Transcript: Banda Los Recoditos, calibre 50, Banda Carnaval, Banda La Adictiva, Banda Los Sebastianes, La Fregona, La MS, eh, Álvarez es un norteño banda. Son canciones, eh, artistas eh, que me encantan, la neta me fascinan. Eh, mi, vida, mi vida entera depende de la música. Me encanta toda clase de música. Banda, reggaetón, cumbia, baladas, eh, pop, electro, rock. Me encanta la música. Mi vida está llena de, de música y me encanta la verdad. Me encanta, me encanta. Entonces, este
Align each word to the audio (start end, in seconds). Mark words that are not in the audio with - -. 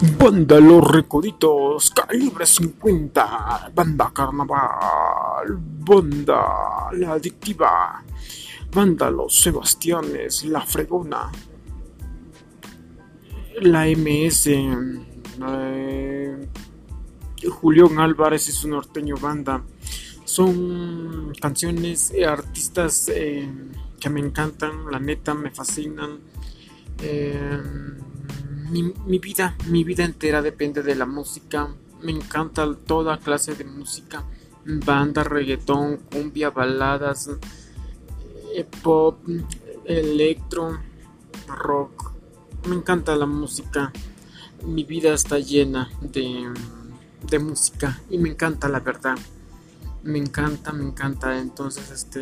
Banda 0.00 0.58
Los 0.58 0.90
Recoditos, 0.90 1.90
calibre 1.90 2.44
50, 2.44 3.70
Banda 3.74 4.10
Carnaval, 4.12 5.56
Banda 5.56 6.90
La 6.92 7.12
Adictiva, 7.12 8.02
Banda 8.72 9.10
Los 9.10 9.40
Sebastianes, 9.40 10.44
La 10.46 10.62
Fregona, 10.62 11.30
La 13.60 13.86
MS, 13.86 14.48
eh, 14.48 16.48
Álvarez 17.98 18.48
es 18.48 18.64
un 18.64 18.70
norteño 18.70 19.16
banda. 19.16 19.62
Son 20.24 21.32
canciones, 21.40 22.10
eh, 22.12 22.26
artistas 22.26 23.08
eh, 23.14 23.48
que 24.00 24.10
me 24.10 24.20
encantan, 24.20 24.90
la 24.90 24.98
neta 24.98 25.34
me 25.34 25.50
fascinan. 25.50 26.18
Eh, 27.00 27.60
mi, 28.82 29.18
vida, 29.18 29.56
mi 29.68 29.84
vida 29.84 30.04
entera 30.04 30.42
depende 30.42 30.82
de 30.82 30.94
la 30.94 31.06
música. 31.06 31.68
Me 32.02 32.12
encanta 32.12 32.74
toda 32.86 33.18
clase 33.18 33.54
de 33.54 33.64
música. 33.64 34.24
Banda, 34.64 35.24
reggaetón, 35.24 35.98
cumbia, 36.10 36.50
baladas, 36.50 37.30
eh, 38.54 38.66
pop, 38.82 39.18
electro, 39.84 40.78
rock. 41.46 42.12
Me 42.66 42.76
encanta 42.76 43.14
la 43.16 43.26
música. 43.26 43.92
Mi 44.64 44.84
vida 44.84 45.12
está 45.12 45.38
llena 45.38 45.90
de, 46.00 46.50
de 47.28 47.38
música 47.38 48.00
y 48.08 48.18
me 48.18 48.30
encanta 48.30 48.68
la 48.68 48.80
verdad. 48.80 49.18
Me 50.02 50.18
encanta, 50.18 50.72
me 50.72 50.84
encanta. 50.84 51.38
Entonces, 51.38 51.90
este 51.90 52.20